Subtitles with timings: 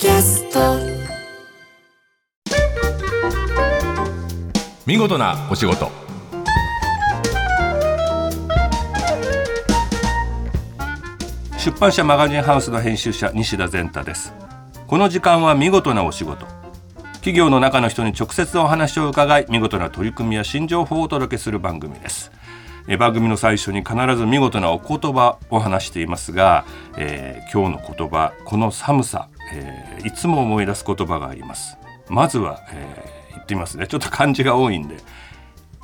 [0.00, 0.60] キャスト。
[4.86, 5.90] 見事なお仕事。
[11.58, 14.32] 出版社マガジンハウスの編集者西田善太です。
[14.86, 16.46] この時間は見事なお仕事。
[17.14, 22.30] 企業の中の人に直接お話を伺い見事な取り組みや新情報をお届けする番組です。
[22.86, 26.64] え番組の最初に必ず見事なお言葉を話していますが、
[26.96, 31.76] えー、今日の言葉この寒さ、えー、いつも思い出す言葉があります。
[32.08, 33.86] まずは、えー、言ってみますね。
[33.86, 34.96] ちょっと漢字が多いんで。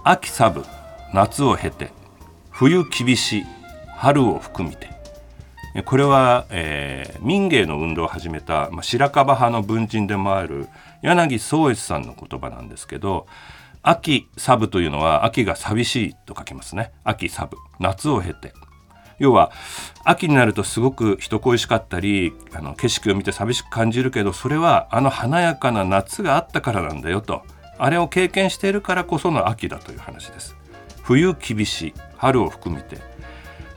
[0.02, 0.64] 秋サブ
[1.14, 1.90] 夏を経て
[2.50, 3.44] 冬厳しい
[3.96, 4.92] 春を含みて。
[5.86, 10.68] これは、えー、民芸の運動を始めた、まあ、白樺派の文人でもある
[11.02, 13.26] 柳宗悦さんの言葉なんですけど
[13.82, 16.92] 秋サブというのは秋が寂しいと書きますね。
[17.02, 18.54] 秋サブ夏を経て。
[19.18, 19.52] 要は
[20.04, 27.42] 秋になるとすごく人恋しかったりあの景色を見て寂しく感じるけどそれはあの華やかな夏があったからなんだよと。
[27.76, 30.56] あれを経験しているからこその秋だという話です。
[31.02, 32.98] 冬厳しい春を含めて。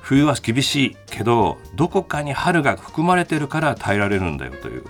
[0.01, 4.85] 冬は厳しいけどどこかに春が含まれてるから耐えられるんだよという。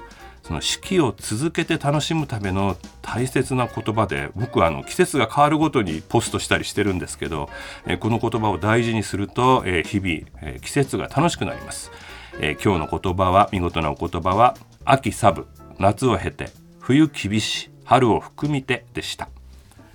[0.47, 7.49] その四季を続けて楽しむための大切な言葉で僕はあの季節が変わるごとにポストしたりしてるんですけど、
[7.85, 11.91] えこの言葉を大事にすると、え日々、え季節が楽しくなります、
[12.39, 15.47] え今日の言葉は見事なお言葉は秋サブ
[15.79, 19.27] 夏を経て冬厳し春を含みてでした。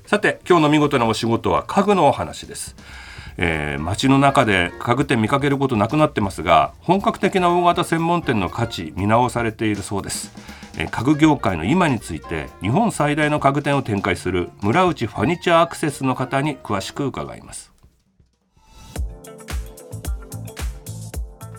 [0.04, 2.76] さて今日の見事なお仕事は家具のお話です。
[3.44, 10.32] えー、街の中で家具店見かけることなくなってますが本格的な大型専門店の価値見直されているそうです、
[10.78, 17.71] えー、家具業界の今について日本最大の家具店を展開する村内ファニチャーアクセスの方に詳しく伺います。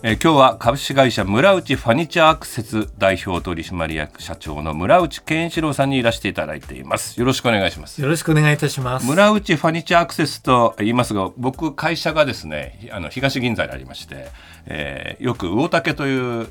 [0.06, 7.18] えー、今日は株式会社村内ファニチャーアクセス代表取締役社長の村内健一郎さんにいらしていただいています。
[7.18, 8.02] よろしくお願いします。
[8.02, 9.08] よろしくお願いいたします。
[9.08, 14.28] 村内ファニチャーアクセスと言いますが僕会社がですねあの東銀座にありまして、
[14.66, 16.48] えー、よく魚竹という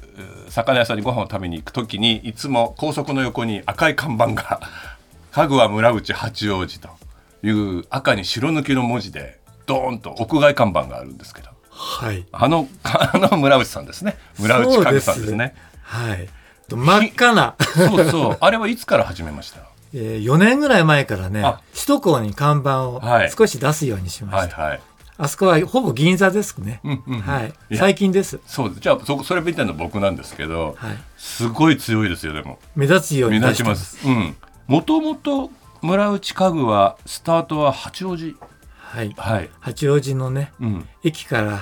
[0.49, 4.63] 魚屋さんにご飯を食べに行くときにいつも高速の横に赤い看板が
[5.31, 6.89] 家具は村内八王子と
[7.43, 14.17] いう赤に白抜きの文字でドーンと屋外看板があるんですけどはい、あのあの村内さんですね。
[14.39, 15.55] 村内家具さんですね。
[15.83, 16.29] はい。
[16.71, 17.57] 真っ赤な。
[17.75, 18.37] そうそう。
[18.41, 19.61] あれはいつから始めました？
[19.95, 21.43] えー、4年ぐらい前からね
[21.75, 23.03] 首都高に看板を
[23.37, 24.71] 少し出すようにしました、はいはい。
[24.71, 24.81] はい、
[25.19, 28.41] あそこはほぼ銀座ですね、うんうん、はい、最近です。
[28.47, 32.59] そうじゃあそそれ見てるの僕なんですけど、はい、すごい強いですよでも。
[32.75, 33.99] 目立つように目立ちます。
[34.67, 35.51] もともと
[35.83, 38.35] 村内家具はスタートは八王子
[38.93, 41.61] はい、はい、八王子のね、うん、駅から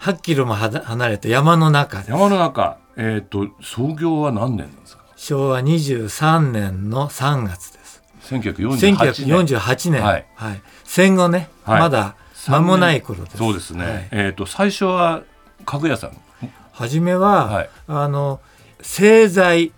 [0.00, 2.02] 8キロも離れた山の中。
[2.08, 2.78] 山の中。
[2.96, 5.04] えっ、ー、と創業は何年なんですか？
[5.14, 8.02] 昭和23年の3月です。
[8.22, 8.96] 1948
[9.26, 9.58] 年。
[9.58, 12.16] 1948年、はい、はい、戦後ね、はい、まだ
[12.48, 13.36] 間もない頃です。
[13.36, 15.22] そうですね、はい、えっ、ー、と最初は
[15.66, 16.16] 家具屋さん？
[16.72, 18.40] 初めは、はい、あの
[18.80, 19.72] 製材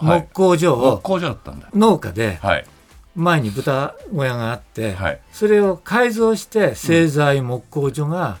[0.00, 1.68] 木工所を、木工所だったんだ。
[1.74, 2.66] 農家で、はい
[3.14, 8.38] 前に豚小屋があって、はい、それを改造して製材木工所が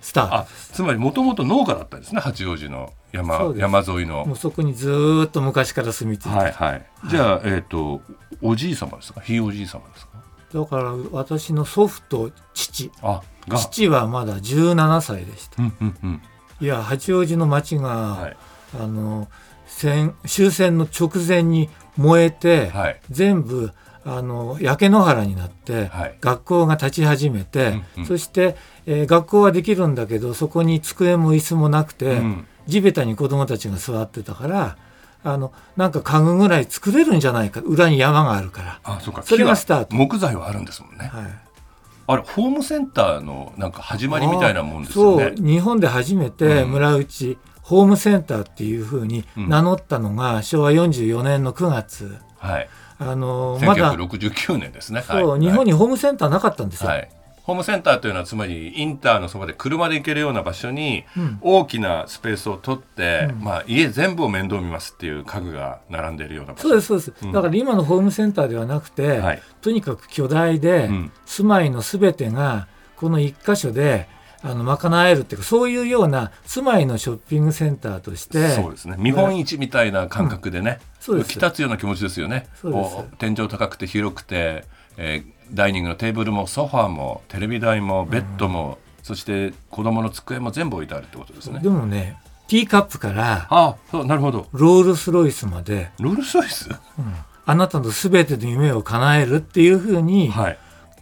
[0.00, 4.24] スタート、つまりもともと農家だったんですね八王子の山山沿いの。
[4.24, 8.02] もうそこにずっと昔から住み着いて、はいはい、じゃあ、えっ、ー、と
[8.40, 9.20] おじい様ですか？
[9.20, 10.22] ひいおじい様ですか？
[10.52, 12.90] だから私の祖父と父。
[13.02, 13.22] あ
[13.56, 16.22] 父はまだ17歳でした、うんうんうん、
[16.60, 18.36] いや八王子の町が、はい、
[18.80, 19.28] あの
[19.80, 23.72] 戦終戦の直前に燃えて、はい、全部
[24.04, 34.76] あの焼け野原になって、はい、学校が立ち始めて、うんうん、そして、えー、学校はできるんだけどそこに机も椅子もなくて、うん、地べたに子どもたちが座ってたから
[35.22, 37.60] あのなんか家具ぐらい作れるんじゃないか。
[37.60, 38.80] 裏に山があるから。
[38.84, 39.22] あそうか。
[39.22, 39.94] それがスタート。
[39.94, 41.24] 木材はあるんですもんね、はい、
[42.06, 45.34] あれホームセンターのなんか始まりみたいなもんですよね。
[45.36, 45.46] そう。
[45.46, 47.38] 日本で初めて村内、
[47.70, 52.68] ホームセンターっていうふうに名乗ったのが昭和44年の9月、はい。
[52.98, 55.02] あのまだ1969年ですね。
[55.02, 57.08] そう、はい、日本にホームセンターなかったんですよ、はい、
[57.44, 61.04] ホームセンターというのはつまりインターのそばで車で行けるような場所に
[61.40, 66.68] 大きなスペースを取って、うん、まあ、家全部を面倒見ますっていう家具が並んでいるような場所。
[66.68, 72.66] そうですそうです、うん、だから今のホームセンターではなくて、はい、とにかく巨大で、うん、住まいのすべてが
[72.96, 74.08] この一箇所で
[74.42, 78.96] あの賄えるっていうかそういうような住まいのショッピングセンターとしてそうですね。
[78.98, 82.46] 見本市みたいな感覚でね、うん、浮き立つような気持ちですよね。
[83.18, 84.64] 天井高くて広くて、
[84.96, 91.60] えー、ダイニングのテーブルもソファーもテレビ台もベッドも、うん、そして子供の机も全部置いてあるってことですね。
[91.60, 92.16] でもね
[92.48, 94.48] ティーカップからあそうなるほど。
[94.52, 95.90] ロールス・ロイスまで。
[96.00, 96.76] ロールス・ロイス、うん、
[97.44, 100.58] あなたのすべての夢を叶えるっていうふうに、はい、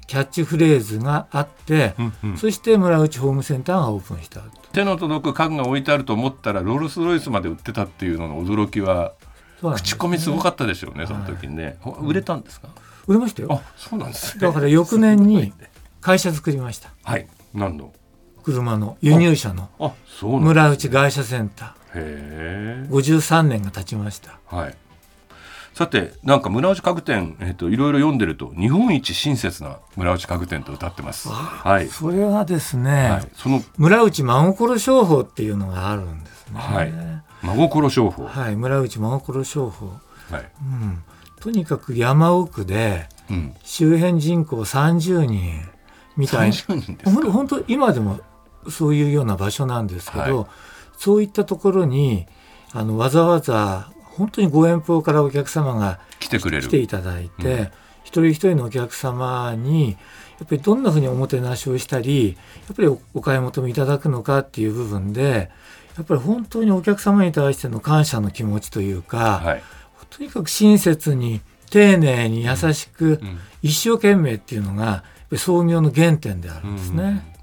[0.08, 4.40] キャッチフレーズがあって、うんうん、そして村内ホームセンターがオープンした
[4.72, 9.12] 手の届く家具が置いてあると思ったらロールス・ロイスまで売ってたっていうのの驚きは、
[9.62, 12.68] ね、口コミすごかったでしょうねその時にね、はい、売れたんですか？
[13.06, 13.48] 売れましたよ。
[13.52, 15.52] あそうなんです、ね、だから翌年に
[16.00, 16.90] 会社作りました。
[17.04, 17.28] はい。
[17.54, 17.92] 何の
[18.42, 19.68] 車の輸入車の。
[20.22, 22.88] 村内外車センター。
[22.88, 24.76] 53年が経ちました、はい、
[25.78, 36.92] さてなんか村内家具店、えーと、いろいろ読んでると日本一親切な村内家具店と歌ってます、はい、それはですね、はい、その村内真心商法っていうのがあるんですね、はい、
[37.42, 38.26] 真心商法。
[38.26, 39.86] はい村内真心商法、
[40.32, 40.50] はい。
[40.60, 41.04] うん、
[41.38, 43.08] とにかく山奥で、
[43.62, 45.62] 周辺人口30人
[46.16, 47.30] みたいな。
[47.30, 48.18] 本当今でも
[48.68, 50.46] そういうような場所なんですけど、はい、
[50.96, 52.26] そういったところに
[52.72, 56.66] あのわざわざ本当にご遠方からお客様が来てくれる。
[56.66, 57.68] 来ていただいて、うん、
[58.04, 62.36] 一人一人のお客様にやっぱりどんなふうにおもてなしをしたり
[62.66, 65.50] やっぱりお買い求めいただくのかっていう部分で
[65.96, 69.62] やっぱり本当にお客様に対しての感謝の気持ちというか、はい、
[70.10, 73.20] とにかく親切に丁寧に優しく、
[73.62, 75.04] 一生懸命っていうのが
[75.36, 77.34] 創業の原点であるんですね。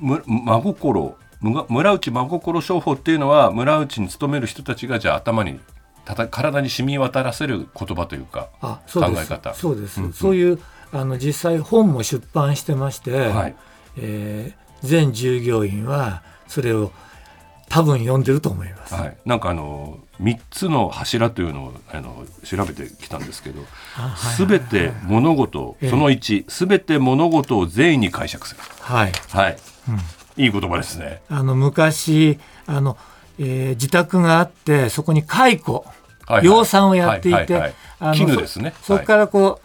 [0.00, 5.60] 真心村内真心商法っていうのは村内に勤める人たちがじゃあ頭に
[6.08, 9.52] たた体に染み渡らせる言葉というかあそう考え方。
[9.52, 10.58] そうです、うんうん、そういう
[10.90, 13.54] あの実際本も出版してまして、はい。
[14.00, 16.92] えー、全従業員はそれを
[17.68, 23.60] 多分読んでると思います、はい、なんかあの3つの柱というのをあの調べてきたんですけど
[24.16, 28.60] すべ、て物事、その1すべて物事を善意に解釈する。
[28.80, 29.56] はい、はい。
[29.88, 31.20] うん、いい言葉ですね。
[31.28, 32.96] あの昔あの、
[33.38, 35.97] えー、自宅があってそこに蚕、はいはい、
[36.42, 37.74] 養蚕をやっていて、
[38.82, 39.60] そこからこ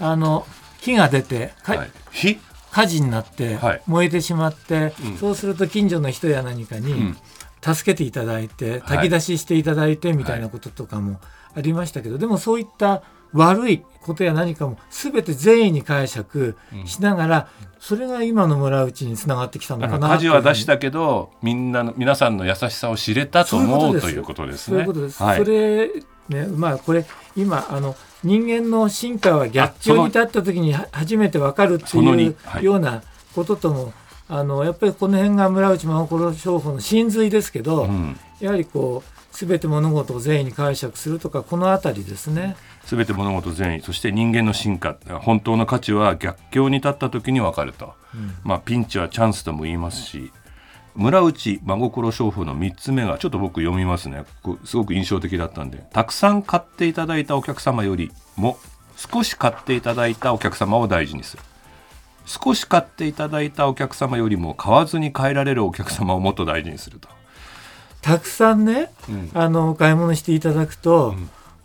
[0.00, 0.46] うあの
[0.80, 2.38] 火が出て、はい、火？
[2.70, 3.56] 火事になって
[3.86, 7.14] 燃えてしまって、そうすると近所の人や何かに
[7.62, 11.20] 助けていただいて炊き出ししていただいてみたいなこととかも
[11.56, 13.04] ありましたけど、でもそういった
[13.34, 17.48] 悪いことや何かも全て善意に解釈しながら、
[17.80, 24.74] それが今の村内につながってきたのかな火事は出したけどみんなの皆さんの優しさを知れたと思うということですね。
[24.74, 25.22] そういうことです。
[25.22, 25.90] はい、それ
[26.28, 27.04] ねまあこれ
[27.36, 33.02] 今あの人間の進化は逆境に立った時に初めて分かるっていうような
[33.34, 33.92] こととも
[34.28, 42.56] あのやっぱりこの辺が村内真心商法の真髄ですけど、うん、やはりこう全て物事を善意に解釈するとかこの辺りですね。
[42.86, 50.32] 全て物事善意そして人間の進化本当の価値は逆境に立った時に分かると、うん、まあ、ピンチはチャンスとも言いますし
[50.94, 54.24] 村内真心商法の3つ目がちょっと僕読みますね。
[54.64, 55.84] すごく印象的だったんで。
[55.92, 58.58] たくさん買っていただいたお客様よりも
[58.96, 61.42] 少し買っていただいたお客様を大事にする。
[62.26, 67.08] 少し買っていただいたお客様よりも買わずに帰られるお客様をもっと大事にすると。
[68.00, 71.16] たくさんね、うん、あのお買い物していただくと、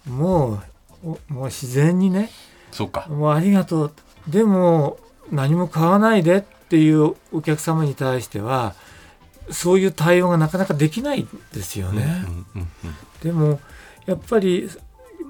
[0.08, 0.64] うん、もう
[1.04, 2.30] もう自然にね。
[2.72, 3.08] そうか。
[3.10, 3.94] もうありがとう。
[4.28, 5.00] でも
[5.32, 8.76] 何も買わないでっていうお客様に対しては
[9.50, 12.24] そういう対応がなかなかできないですよね。
[13.24, 13.60] でも
[14.06, 14.70] やっぱり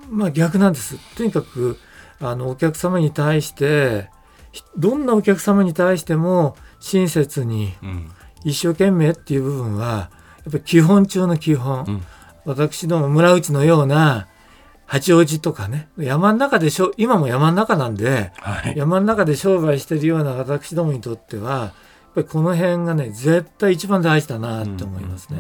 [0.09, 0.97] まあ逆なんです。
[1.15, 1.77] とにかく
[2.19, 4.09] あのお客様に対して
[4.77, 7.73] どんなお客様に対しても親切に
[8.43, 10.09] 一生懸命っていう部分は
[10.39, 12.03] やっぱり基本中の基本、うん、
[12.45, 14.27] 私ども村内のような
[14.89, 21.72] 八王子とかね山の中でしょ今も山の中なんで、はい、山の中で商売してるような私どもにとってはやっ
[22.15, 25.38] ぱりこの辺がね絶対一番大事だなって思いますね。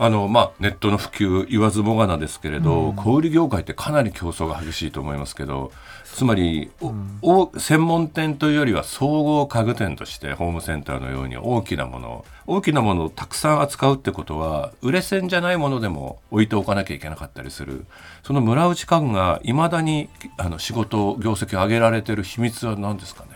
[0.00, 5.72] あのまあ、ネットの普及言わずもがなですけれど、うん、小売業界ってかなり競争が激しいと思いますけど
[6.04, 17.84] つまり、うん、専門店というよりは総合家具店としてホームセンターのように大きなもの大きなものをたくさん扱うってことは売れ線じゃないものでも置いておかなきゃいけなかったりする。
[18.22, 23.30] その村内家具がいまだにあの仕事業績を上げられてる秘密は何ですかね？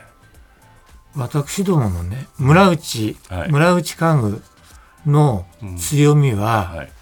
[1.15, 4.43] 私どものね村内、はい、村内家具
[5.07, 5.47] の
[5.79, 6.93] 強みは、はい、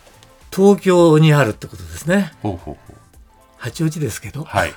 [0.54, 2.32] 東京にあるってことですね。
[2.42, 2.94] ほうほうほう
[3.58, 4.44] 八王子ですけど。
[4.44, 4.72] はい。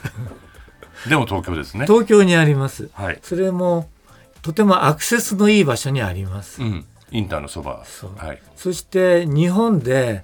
[1.07, 1.85] でも東京ですね。
[1.85, 2.89] 東京にあります。
[2.93, 3.19] はい。
[3.21, 3.89] それも
[4.41, 6.61] とてもアクセスのいい場所にあります。
[6.61, 7.85] うん、インターのそば。
[8.17, 8.41] はい。
[8.57, 10.23] そして日本で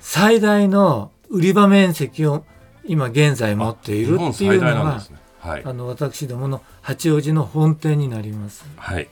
[0.00, 2.44] 最大の売り場面積を
[2.84, 5.00] 今現在持っているっていうのが、ね
[5.40, 8.64] はい、あの私どもの八王子の本店になります。
[8.76, 9.08] はい。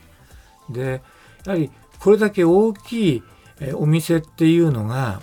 [0.69, 1.01] で
[1.45, 3.23] やはりこれだけ大きい
[3.59, 5.21] えー、お店っていうのが、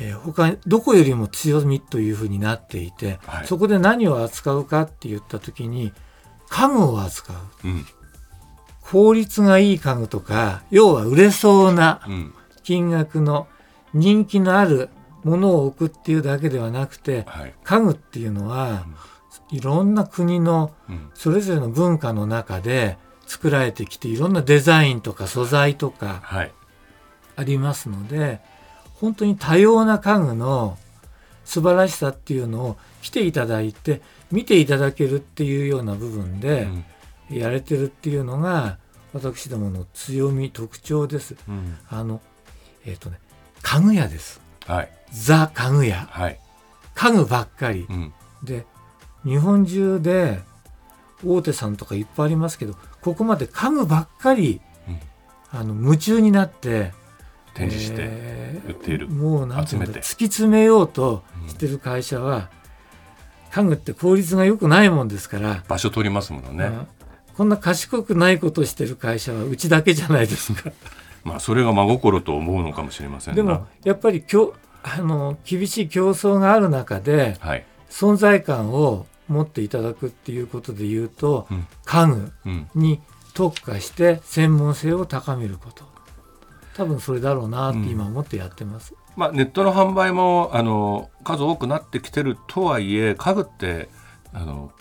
[0.00, 5.92] えー、他どこよりも強みというふうになっていて、はい、そこで何を扱うかって言った時に
[6.48, 7.32] 家具を扱
[7.64, 7.86] う、うん、
[8.82, 12.02] 効率がいい家具とか要は売れそうな
[12.62, 13.48] 金額の
[13.92, 14.90] 人気のある
[15.22, 18.84] ものを置くっていうだけではなくて、はい、家具っていうのは、
[19.50, 20.74] いろんな国の
[21.14, 26.22] それぞれの文化の中で作られてきていろんなデザインとか素材とか
[27.36, 28.40] ありますので、はい、
[28.94, 30.78] 本当に多様な家具の
[31.44, 34.00] 素晴らしさっていうのを来ていただいて
[34.32, 36.66] 見ていただけるっていうような部分で
[37.30, 38.78] やれてるっていうのが
[39.12, 41.36] 私どもの強み特徴です。
[41.48, 42.20] うん、あの
[42.84, 43.18] えっ、ー、とね
[43.62, 44.40] 家具屋です。
[44.66, 46.40] はい、ザ家具屋、はい、
[46.94, 48.12] 家具ばっかり、うん、
[48.42, 48.66] で
[49.24, 50.40] 日本中で
[51.24, 52.74] 大手さんとかいっぱいありますけど
[53.04, 54.98] ここまで家具ばっかり、うん、
[55.50, 56.94] あの夢中になって
[57.52, 58.08] 展示して
[58.66, 62.48] 売っている、えー、もうなんていう突き詰めようとしてる会社は、
[63.50, 66.70] 家具って効率が良くないもんですから場所取りますものね、
[67.36, 70.72] こんな賢くないことをしてる会社はうちだけじゃないですか。
[71.24, 82.32] まあそれが真心と思うのかもしれませんでもやっぱりきょあの厳しい競争がある中で、はい、存在感を持っていただくっていうことで言うと、うん、家具
[82.74, 83.00] に
[83.34, 85.84] 特化して専門性を高めること。
[86.76, 88.94] 多分それだろうなって今思ってやってます。
[88.94, 93.88] うん、まあ、ネットの販売もあの数多くなってきてるとはいえ家具って
[94.32, 94.72] あの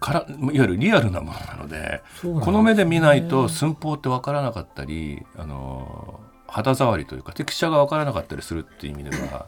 [0.00, 9.46] からいわゆるリアルなものなので、ね、この目で見ないと寸法って分からなかったりあの肌触りというかテクスチャが分からなかったりするっていう意味では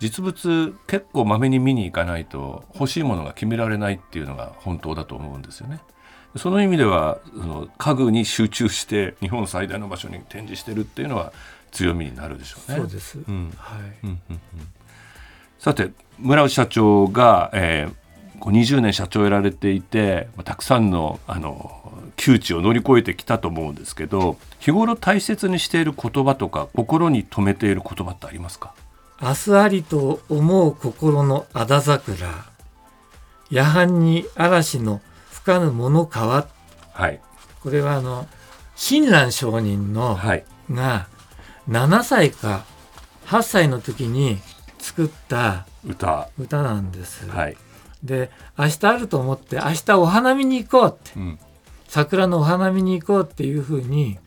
[0.00, 5.80] 実物結構まめに見に行かないと欲しいものが決められないっていうのが本当だと思うんですよね。
[6.36, 11.32] その意味ではその家具に集中して日本最大の場所に展示してるっていうのは
[11.72, 12.78] 強みになるでしょうね。
[12.78, 13.52] そうです、うん。
[13.56, 13.80] はい。
[14.04, 14.40] うんうんうん、
[15.58, 21.74] さて村内社長が、えー、20年社長をやられていてたくさんのあの
[22.16, 28.74] 窮地を乗り越えてきたと思うんですけど日頃大切にしている言葉とか心に留めている言葉ってありますか？
[29.20, 32.46] 明日ありと思う心のあだ桜。
[33.50, 36.46] 夜半に嵐の吹かぬものかわ、
[36.92, 37.20] はい、
[37.62, 38.28] これはあの
[38.76, 41.08] 親鸞上人の、はい、が
[41.68, 42.64] 7歳か
[43.26, 44.38] 8歳の時に
[44.78, 46.30] 作った歌。
[46.38, 47.28] 歌なんです。
[47.28, 47.56] はい、
[48.04, 51.38] で明日あると思って明日お花見に行こうって、うん、
[51.88, 54.18] 桜のお花見に行こうっていうふうに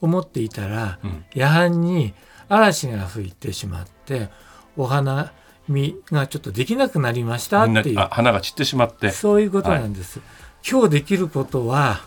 [0.00, 2.12] 思っていたら、うん、夜半に
[2.48, 3.97] 嵐が吹いてしまって
[4.76, 5.32] お花
[5.68, 7.96] 見がちょっとできなくなりましたっていう。
[8.10, 9.10] 花が散ってしまって。
[9.10, 12.00] そういうことなんです、はい、今日できることは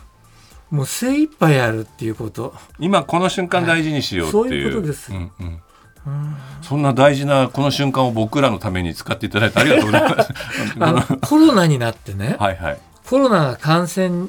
[0.70, 2.54] もう精一杯やるっていうこと。
[2.78, 6.36] 今この瞬間大事にしようっていう、はい、そういうことです、うんうん。
[6.62, 10.32] そんな大事なこの瞬間を僕らのために使っていただいてありがとうございます。
[10.80, 12.78] あのコロナになってね、はいはい、
[13.08, 14.28] コロナが感染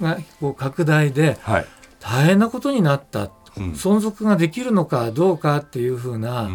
[0.00, 1.38] がこう拡大で
[2.00, 3.30] 大変なことになった。
[3.58, 6.48] 存続ができるのかどうかっていうふうな、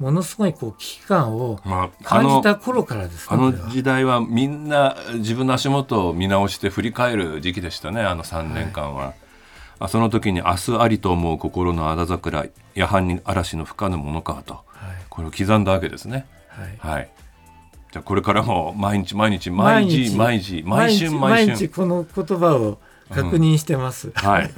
[0.00, 1.60] ものすごいこう危機感を
[2.02, 9.12] 感じた頃からです、ね、あの時代はみんな自分の足元を見直して振り返る時期でしたねあの3年間は。
[9.78, 14.62] はい、その時に「明日ありと思う心のあだ桜夜半に嵐の吹かぬものか」と、はい、
[15.10, 16.26] これを刻んだわけですね。
[16.48, 17.10] はい、はい、
[17.92, 22.78] じゃあこれからも毎日毎日毎日毎日毎春毎春この言葉を
[23.10, 24.08] 確認してます。
[24.08, 24.50] うん、はい。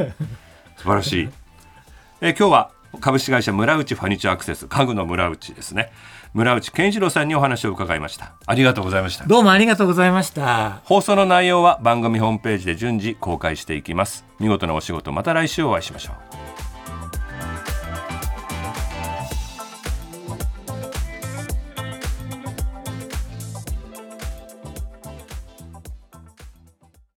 [0.76, 1.28] 素晴らしい。
[2.22, 2.70] え今日は
[3.00, 5.90] 株式会社村内ファニチャーアクセス家具の村内ですね。
[6.34, 8.32] 村内健一郎さんにお話を伺いました。
[8.46, 9.26] ありがとうございました。
[9.26, 10.80] どうもありがとうございました。
[10.84, 14.24] 放送の内容は番組ホームページで順次公開していきます。
[14.40, 16.12] 見事なお仕事また来週お会いしましょ
[16.58, 16.61] う